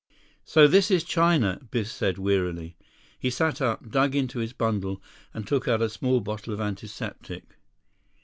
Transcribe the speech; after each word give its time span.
"So 0.43 0.67
this 0.67 0.89
is 0.89 1.03
China," 1.03 1.61
Biff 1.69 1.87
said 1.87 2.17
wearily. 2.17 2.75
He 3.19 3.29
sat 3.29 3.61
up, 3.61 3.91
dug 3.91 4.15
into 4.15 4.39
his 4.39 4.51
bundle, 4.51 4.99
and 5.31 5.45
took 5.45 5.67
out 5.67 5.79
a 5.83 5.89
small 5.89 6.21
bottle 6.21 6.51
of 6.55 6.59
antiseptic. 6.59 7.59